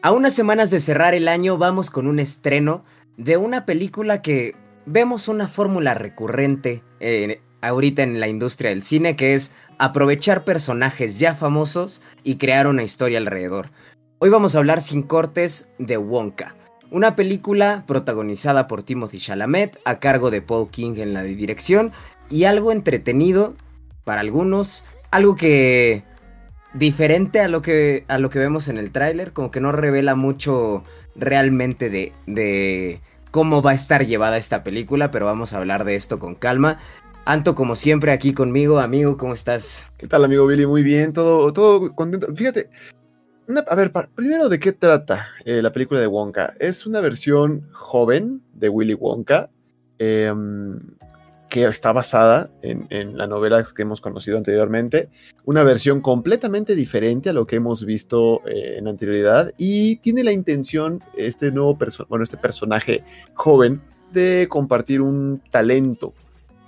[0.00, 2.84] A unas semanas de cerrar el año vamos con un estreno
[3.16, 4.54] de una película que
[4.86, 11.18] vemos una fórmula recurrente eh, ahorita en la industria del cine que es aprovechar personajes
[11.18, 13.72] ya famosos y crear una historia alrededor.
[14.20, 16.54] Hoy vamos a hablar sin cortes de Wonka,
[16.92, 21.90] una película protagonizada por Timothy Chalamet a cargo de Paul King en la dirección
[22.30, 23.56] y algo entretenido
[24.04, 26.04] para algunos, algo que
[26.74, 30.14] diferente a lo que, a lo que vemos en el tráiler, como que no revela
[30.14, 30.84] mucho
[31.16, 33.00] realmente de, de
[33.30, 36.78] cómo va a estar llevada esta película, pero vamos a hablar de esto con calma.
[37.24, 39.84] Anto, como siempre, aquí conmigo, amigo, ¿cómo estás?
[39.98, 40.66] ¿Qué tal, amigo Billy?
[40.66, 42.34] Muy bien, todo, todo contento.
[42.34, 42.70] Fíjate,
[43.66, 46.54] a ver, primero, ¿de qué trata eh, la película de Wonka?
[46.58, 49.50] Es una versión joven de Willy Wonka.
[49.98, 50.32] Eh,
[51.48, 55.08] que está basada en, la novela que hemos conocido anteriormente,
[55.44, 59.52] una versión completamente diferente a lo que hemos visto eh, en anterioridad.
[59.56, 63.80] Y tiene la intención, este nuevo bueno, este personaje joven,
[64.12, 66.14] de compartir un talento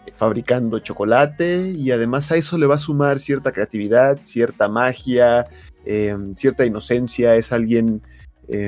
[0.07, 1.71] eh, fabricando chocolate.
[1.71, 5.47] Y además a eso le va a sumar cierta creatividad, cierta magia,
[5.85, 8.03] eh, cierta inocencia, es alguien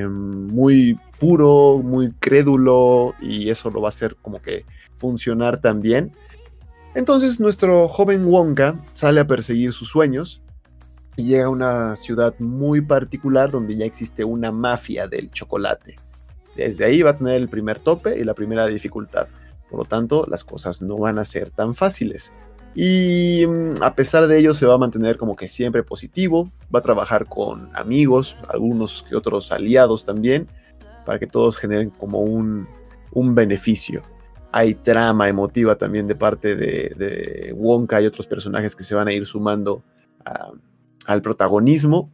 [0.08, 4.64] muy puro, muy crédulo y eso lo va a hacer como que
[4.96, 6.08] funcionar también.
[6.94, 10.40] Entonces nuestro joven Wonka sale a perseguir sus sueños
[11.16, 15.96] y llega a una ciudad muy particular donde ya existe una mafia del chocolate.
[16.56, 19.28] Desde ahí va a tener el primer tope y la primera dificultad.
[19.70, 22.32] Por lo tanto, las cosas no van a ser tan fáciles.
[22.74, 26.78] Y mm, a pesar de ello se va a mantener como que siempre positivo, va
[26.78, 30.48] a trabajar con amigos, algunos que otros aliados también,
[31.04, 32.66] para que todos generen como un,
[33.12, 34.02] un beneficio
[34.52, 39.12] hay trama emotiva también de parte de, Wonka y otros personajes que se van a
[39.12, 39.82] ir sumando
[41.06, 42.12] al protagonismo.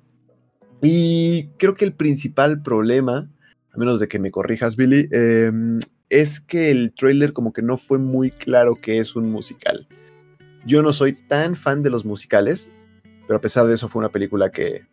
[0.81, 3.29] Y creo que el principal problema,
[3.73, 7.77] a menos de que me corrijas, Billy, em, es que el trailer como que no
[7.77, 9.89] fue muy claro que es un musical.
[10.67, 12.71] Yo no soy tan fan de los musicales,
[13.27, 14.87] pero a pesar de eso fue una película que,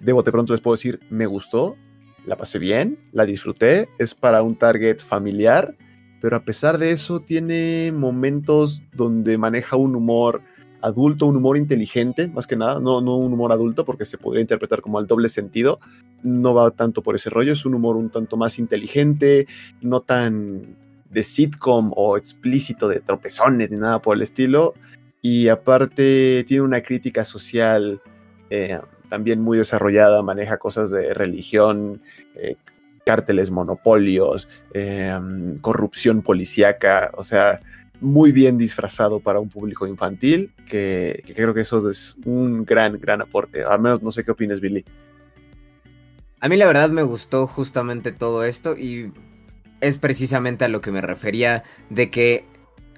[0.00, 1.76] de bote pronto les puedo decir, me gustó,
[2.26, 5.76] la pasé bien, la disfruté, es para un target familiar
[6.24, 10.40] pero a pesar de eso tiene momentos donde maneja un humor
[10.80, 14.40] adulto, un humor inteligente, más que nada, no, no un humor adulto porque se podría
[14.40, 15.80] interpretar como al doble sentido,
[16.22, 19.46] no va tanto por ese rollo, es un humor un tanto más inteligente,
[19.82, 20.78] no tan
[21.14, 24.74] de sitcom o explícito de tropezones ni nada por el estilo,
[25.22, 28.02] y aparte tiene una crítica social
[28.50, 32.02] eh, también muy desarrollada, maneja cosas de religión,
[32.34, 32.56] eh,
[33.06, 37.60] cárteles, monopolios, em, corrupción policíaca, o sea,
[38.00, 43.22] muy bien disfrazado para un público infantil, que, creo que eso es un gran, gran
[43.22, 43.62] aporte.
[43.64, 44.84] Al menos no sé qué opinas, Billy.
[46.40, 49.12] A mí la verdad me gustó justamente todo esto y
[49.84, 52.44] es precisamente a lo que me refería de que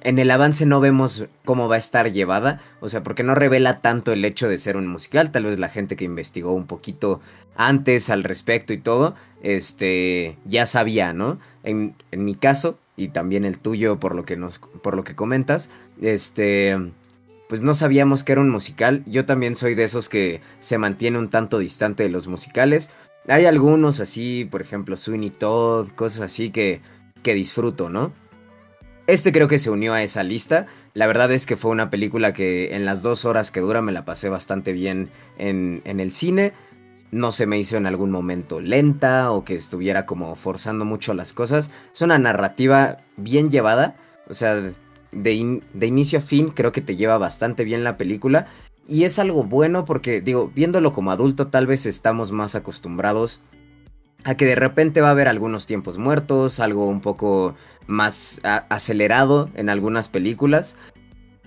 [0.03, 3.81] en el avance no vemos cómo va a estar llevada, o sea, porque no revela
[3.81, 7.21] tanto el hecho de ser un musical, tal vez la gente que investigó un poquito
[7.57, 11.41] antes al respecto y todo, este, ya sabía, ¿no?
[11.65, 15.17] En, en mi caso, y también el tuyo por lo que nos, por lo que
[15.17, 15.71] comentas,
[16.01, 16.77] este,
[17.49, 21.19] pues no sabíamos que era un musical, yo también soy de esos que se mantiene
[21.19, 22.91] un tanto distante de los musicales,
[23.28, 26.81] hay algunos así, por ejemplo, Sweeney Todd, cosas así que,
[27.22, 28.12] que disfruto, ¿no?
[29.06, 30.66] Este creo que se unió a esa lista.
[30.92, 33.92] La verdad es que fue una película que en las dos horas que dura me
[33.92, 36.53] la pasé bastante bien en, el cine.
[37.12, 41.32] No se me hizo en algún momento lenta o que estuviera como forzando mucho las
[41.32, 41.70] cosas.
[41.93, 43.94] Es una narrativa bien llevada.
[44.28, 48.48] O sea, de, de inicio a fin creo que te lleva bastante bien la película.
[48.89, 53.43] Y es algo bueno porque, digo, viéndolo como adulto tal vez estamos más acostumbrados
[54.25, 57.55] a que de repente va a haber algunos tiempos muertos, algo un poco
[57.87, 60.77] más acelerado en algunas películas.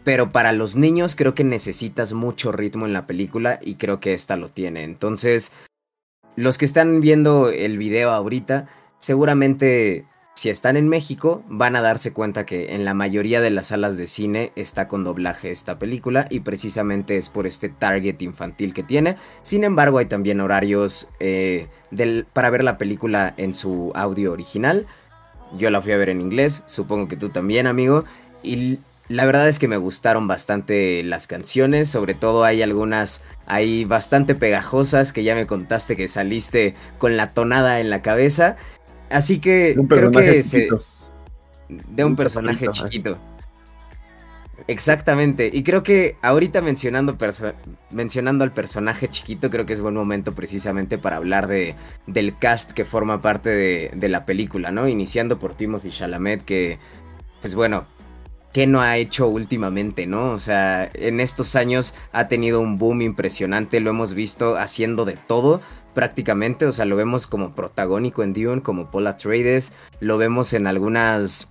[0.04, 4.14] Pero para los niños creo que necesitas mucho ritmo en la película y creo que
[4.14, 4.84] esta lo tiene.
[4.84, 5.52] Entonces,
[6.38, 10.06] los que están viendo el video ahorita, seguramente
[10.40, 13.97] si están en México van a darse cuenta que en la mayoría de las salas
[13.97, 18.82] de cine está con doblaje esta película y precisamente es por este target infantil que
[18.82, 19.18] tiene.
[19.41, 21.68] Sin embargo, hay también horarios eh,
[22.32, 24.88] para ver la película en su audio original.
[25.58, 28.06] Yo la fui a ver en inglés, supongo que tú también, amigo.
[28.42, 33.84] Y la verdad es que me gustaron bastante las canciones, sobre todo hay algunas ahí
[33.84, 38.56] bastante pegajosas que ya me contaste que saliste con la tonada en la cabeza.
[39.09, 40.70] Así que creo que se...
[41.67, 43.17] de un, personaje chiquito.
[44.67, 47.17] Exactamente, y creo que ahorita mencionando,
[47.90, 51.76] mencionando al personaje chiquito, creo que es buen momento precisamente para hablar de,
[52.06, 54.88] del cast que forma parte de, de la película, ¿no?
[54.88, 56.78] Iniciando por Timothy Chalamet, que,
[57.41, 57.88] pues bueno,
[58.53, 60.31] ¿qué no ha hecho últimamente, no?
[60.31, 65.17] O sea, en estos años ha tenido un boom impresionante, lo hemos visto haciendo de
[65.17, 65.61] todo
[65.93, 70.67] prácticamente, o sea, lo vemos como protagónico en Dune, como Paul Atreides, lo vemos en
[70.67, 71.49] algunas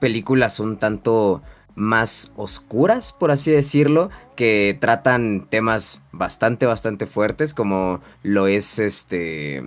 [0.00, 1.42] películas un tanto
[1.74, 9.62] más oscuras, por así decirlo, que tratan temas bastante, bastante fuertes, como lo es este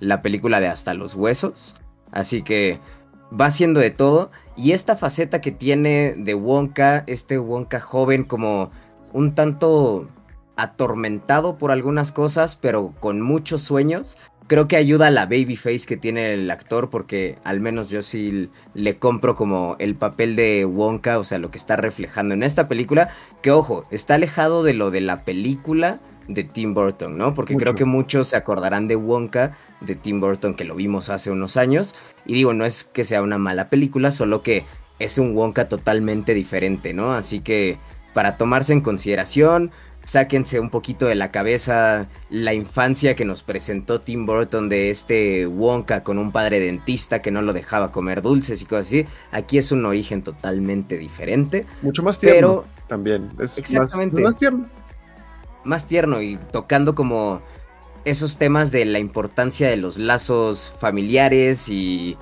[0.00, 1.76] la película de Hasta los Huesos.
[2.10, 2.80] Así que
[3.40, 4.30] va haciendo de todo.
[4.56, 8.70] Y esta faceta que tiene de Wonka, este Wonka joven como
[9.12, 10.08] un tanto
[10.56, 15.86] atormentado por algunas cosas, pero con muchos sueños, creo que ayuda a la baby face
[15.86, 20.66] que tiene el actor porque al menos yo sí le compro como el papel de
[20.66, 24.74] Wonka, o sea, lo que está reflejando en esta película, que ojo, está alejado de
[24.74, 27.34] lo de la película de Tim Burton, ¿no?
[27.34, 31.30] Porque creo que muchos se acordarán de Wonka de Tim Burton que lo vimos hace
[31.30, 34.64] unos años y digo, no es que sea una mala película, solo que
[34.98, 37.12] es un Wonka totalmente diferente, ¿no?
[37.12, 37.78] Así que
[38.14, 39.70] para tomarse en consideración,
[40.04, 45.46] sáquense un poquito de la cabeza la infancia que nos presentó Tim Burton de este
[45.46, 49.06] Wonka con un padre dentista que no lo dejaba comer dulces y cosas así.
[49.30, 51.66] Aquí es un origen totalmente diferente.
[51.82, 53.30] Mucho más tierno pero, también.
[53.40, 54.22] Es exactamente.
[54.22, 54.68] Más, tierno.
[55.64, 57.40] Más tierno y tocando como
[58.04, 62.16] esos temas de la importancia de los lazos familiares y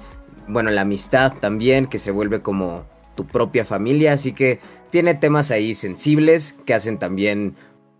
[0.46, 2.84] bueno, la amistad también que se vuelve como
[3.14, 4.58] tu propia familia, así que
[4.90, 7.54] tiene temas ahí sensibles que hacen también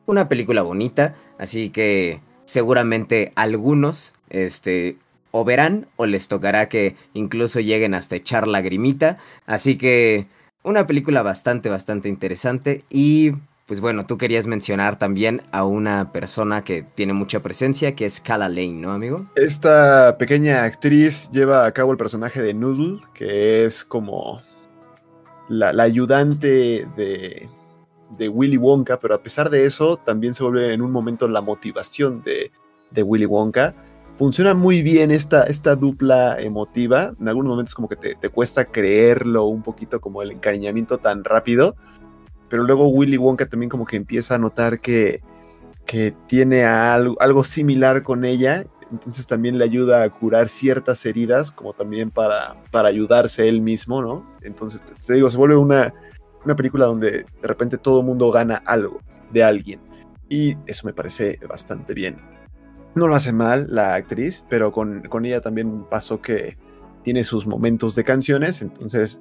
[0.07, 4.97] una película bonita, así que seguramente algunos este,
[5.31, 10.27] o verán o les tocará que incluso lleguen hasta echar lagrimita, así que
[10.63, 13.33] una película bastante, bastante interesante y
[13.71, 18.21] pues bueno, tú querías mencionar también a una persona que tiene mucha presencia, que es
[18.21, 19.27] Cala Lane, ¿no, amigo?
[19.37, 24.43] Esta pequeña actriz lleva a cabo el personaje de Noodle, que es como
[25.49, 27.49] la ayudante de,
[28.19, 31.41] de Willy Wonka, pero a pesar de eso, también se vuelve en un momento la
[31.41, 32.51] motivación de,
[33.01, 33.77] Willy Wonka.
[34.15, 37.15] Funciona muy bien esta, esta dupla emotiva.
[37.21, 41.77] En algunos momentos como que te, cuesta creerlo un poquito como el encariñamiento tan rápido.
[42.51, 45.23] Pero luego Willy Wonka también como que empieza a notar que,
[45.87, 48.67] que tiene algo, algo similar con ella.
[48.93, 54.03] Entonces también le ayuda a curar ciertas heridas, como también para, para ayudarse él mismo,
[54.03, 54.27] ¿no?
[54.43, 55.95] Entonces, te digo, se vuelve una,
[56.45, 59.01] una película donde de repente todo el mundo gana algo
[59.33, 59.81] de alguien.
[60.29, 62.17] Y eso me parece bastante bien.
[62.95, 66.57] No lo hace mal la actriz, pero con, ella también pasó que
[67.03, 69.21] tiene sus momentos de canciones, entonces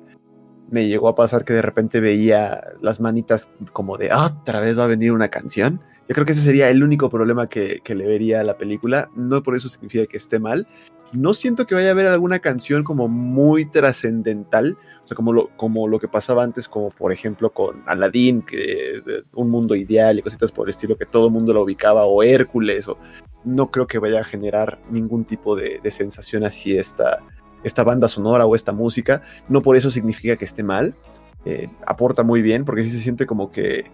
[0.72, 4.86] me llegó a pasar que de repente veía las manitas como de otra vez va
[4.86, 5.82] a venir una canción.
[6.08, 9.10] Yo creo que ese sería el único problema que, que, le vería a la película.
[9.16, 10.68] No por eso significa que esté mal,
[11.12, 15.50] no siento que vaya a haber alguna canción como muy trascendental, o sea, como lo,
[15.58, 19.02] como lo que pasaba antes, como por ejemplo con Aladdin, que
[19.34, 22.22] un mundo ideal y cositas por el estilo que todo el mundo lo ubicaba, o
[22.22, 22.98] Hércules, o
[23.44, 27.24] no creo que vaya a generar ningún tipo de, sensación así esta,
[27.64, 29.22] esta banda sonora o esta música.
[29.48, 30.96] No por eso significa que esté mal.
[31.46, 33.86] Eh, aporta muy bien, porque sí se siente como que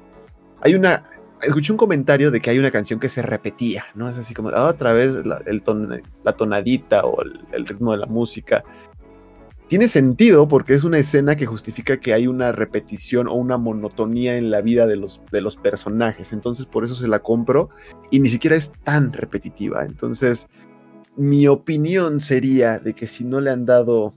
[0.62, 1.03] hay una
[1.41, 4.09] escuché un comentario de que hay una canción que se repetía, ¿no?
[4.09, 5.63] Es así como otra vez la, el
[6.23, 8.63] la tonadita o el, ritmo de la música.
[9.67, 14.38] Tiene sentido porque es una escena que justifica que hay una repetición o una monotonía
[14.38, 16.34] en la vida de los, de los personajes.
[16.34, 17.69] Entonces por eso se la compro
[18.12, 19.84] y ni siquiera es tan repetitiva.
[19.84, 20.48] Entonces
[21.17, 24.13] mi opinión sería de que si no le han dado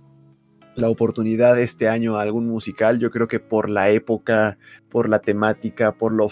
[0.77, 5.21] la oportunidad este año a algún musical, yo creo que por la época, por la
[5.21, 6.29] temática, por lo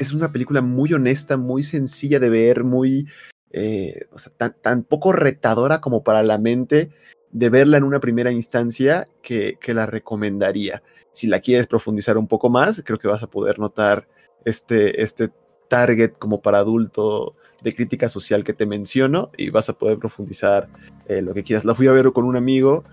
[0.00, 3.06] es una película muy honesta, muy sencilla de ver, muy,
[3.50, 6.90] eh, sea, tan, poco retadora como para la mente
[7.32, 10.82] de verla en una primera instancia que, la recomendaría.
[11.12, 14.08] Si la quieres profundizar un poco más, creo que vas a poder notar
[14.46, 15.30] este, este
[15.70, 20.68] target como para adulto de crítica social que te menciono y vas a poder profundizar
[21.06, 21.64] eh, lo que quieras.
[21.64, 22.84] La fui a ver con un amigo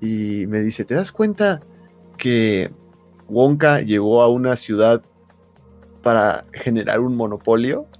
[0.00, 1.60] y me dice, ¿te das cuenta
[2.16, 2.70] que
[3.28, 5.02] Wonka llegó a una ciudad
[6.02, 7.86] para generar un monopolio.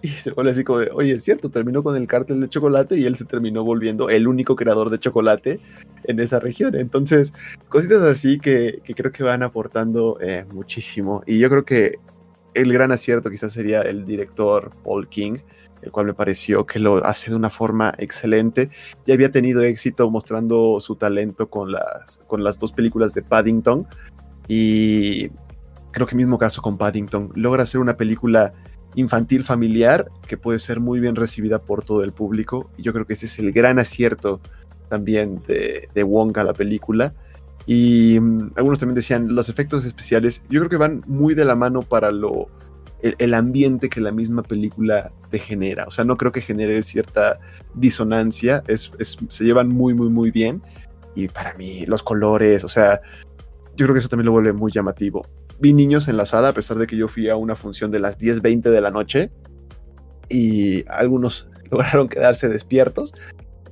[0.00, 2.96] Y, se vuelve así como de, oye, es cierto, terminó con el cártel de chocolate
[2.96, 5.60] y él se terminó volviendo el único creador de chocolate
[6.04, 6.74] en esa región.
[6.74, 7.34] Entonces,
[7.68, 11.22] cositas así que, creo que van aportando eh, muchísimo.
[11.26, 11.98] Y yo creo que
[12.54, 15.38] el gran acierto quizás sería el director Paul King,
[15.82, 18.70] el cual me pareció que lo hace de una forma excelente.
[19.06, 23.86] Ya había tenido éxito mostrando su talento con las, con las dos películas de Paddington.
[24.48, 25.28] Y
[25.92, 28.52] creo que mismo caso con Paddington, logra hacer una película
[28.94, 32.70] infantil familiar que puede ser muy bien recibida por todo el público.
[32.76, 34.40] Y yo creo que ese es el gran acierto
[34.88, 37.14] también de, de Wonka, la película.
[37.68, 41.54] Y mm, algunos también decían, los efectos especiales, yo creo que van muy de la
[41.54, 42.48] mano para lo,
[43.02, 45.84] el, ambiente que la misma película te genera.
[45.86, 47.38] O sea, no creo que genere cierta
[47.74, 48.90] disonancia, es,
[49.28, 50.62] se llevan muy, muy, muy bien.
[51.14, 53.02] Y para mí, los colores, o sea,
[53.76, 55.26] yo creo que eso también lo vuelve muy llamativo.
[55.60, 58.00] Vi niños en la sala, a pesar de que yo fui a una función de
[58.00, 59.30] las 10.20 de la noche,
[60.30, 63.12] y algunos lograron quedarse despiertos,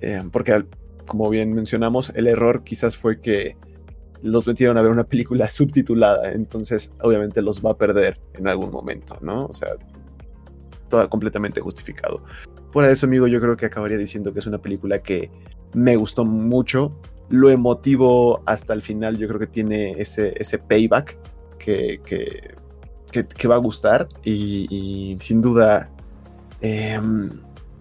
[0.02, 0.66] eh, porque
[1.06, 3.56] como bien mencionamos, el error quizás fue que
[4.22, 8.70] los metieron a ver una película subtitulada, entonces obviamente los va a perder en algún
[8.70, 9.46] momento, ¿no?
[9.46, 9.70] O sea,
[10.88, 12.22] todo completamente justificado.
[12.70, 15.30] Fuera de eso, amigo, yo creo que acabaría diciendo que es una película que
[15.72, 16.92] me gustó mucho.
[17.28, 21.16] Lo emotivo hasta el final, yo creo que tiene ese, ese payback
[21.58, 25.90] que, que, va a gustar y, sin duda
[26.60, 27.30] em,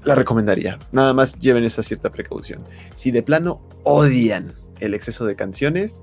[0.03, 0.79] la recomendaría.
[0.91, 2.63] Nada más lleven esa cierta precaución.
[2.95, 6.01] Si de plano odian el exceso de canciones,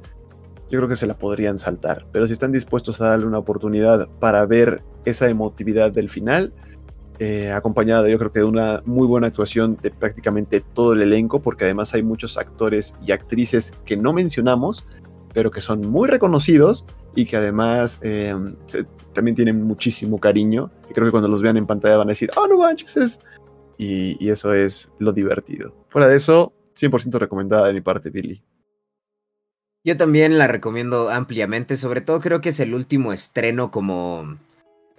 [0.73, 2.07] yo creo que se la podrían saltar.
[2.13, 6.55] Pero si están dispuestos a darle una oportunidad para ver esa emotividad del final,
[7.19, 11.43] eh, acompañada yo creo que de una muy buena actuación de prácticamente todo el elenco,
[11.43, 14.87] porque además hay muchos actores y actrices que no mencionamos,
[15.35, 18.35] pero que son muy reconocidos y que además eh,
[19.13, 20.71] también tienen muchísimo cariño.
[20.89, 23.21] Y creo que cuando los vean en pantalla van a decir, oh, no manches, es...
[23.77, 25.75] Y, y eso es lo divertido.
[25.89, 28.43] Fuera de eso, 100% recomendada de mi parte, Billy.
[29.85, 34.39] Yo también la recomiendo ampliamente, sobre todo creo que es el último estreno como,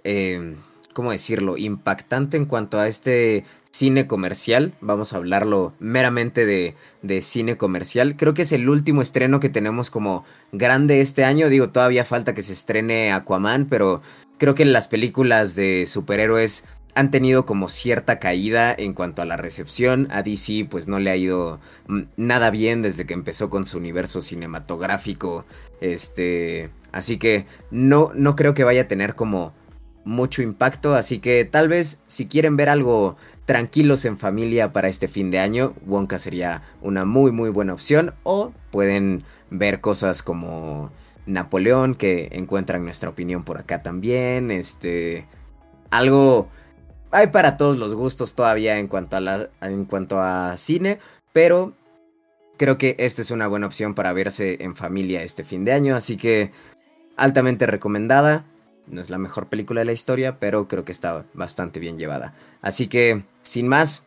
[0.04, 0.56] eh,
[0.92, 7.22] ¿cómo decirlo?, impactante en cuanto a este cine comercial, vamos a hablarlo meramente de, de,
[7.22, 11.70] cine comercial, creo que es el último estreno que tenemos como grande este año, digo,
[11.70, 14.02] todavía falta que se estrene Aquaman, pero
[14.36, 16.64] creo que las películas de superhéroes
[16.94, 20.08] han tenido como cierta caída en cuanto a la recepción.
[20.10, 23.78] A DC pues no le ha ido mm, nada bien desde que empezó con su
[23.78, 25.44] universo cinematográfico.
[25.80, 29.52] Este, así que no no creo que vaya a tener como
[30.04, 35.08] mucho impacto, así que tal vez si quieren ver algo tranquilos en familia para este
[35.08, 40.90] fin de año, Wonka sería una muy muy buena opción o pueden ver cosas como
[41.26, 45.26] Napoleón que encuentran nuestra opinión por acá también, este
[45.90, 46.48] algo
[47.14, 50.98] hay para todos los gustos todavía en cuanto a, en cuanto a cine,
[51.32, 51.72] pero
[52.56, 55.94] creo que esta es una buena opción para verse en familia este fin de año,
[55.94, 56.50] así que
[57.16, 58.44] altamente recomendada.
[58.86, 62.34] No es la mejor película de la historia, pero creo que está bastante bien llevada.
[62.60, 64.04] Así que, sin más,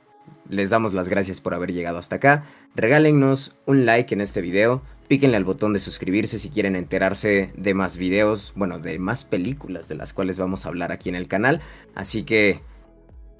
[0.50, 2.44] les damos las gracias por haber llegado hasta acá.
[2.76, 4.84] Regálennos un like en este video.
[5.08, 9.88] Píquenle al botón de suscribirse si quieren enterarse de más videos, bueno, de más películas
[9.88, 11.62] de las cuales vamos a hablar aquí en el canal.
[11.96, 12.60] Así que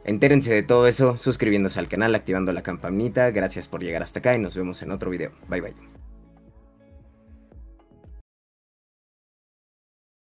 [0.08, 3.30] Entérense de todo eso suscribiéndose al canal, activando la campanita.
[3.32, 5.34] Gracias por llegar hasta acá y nos vemos en otro video.
[5.50, 6.07] Bye bye.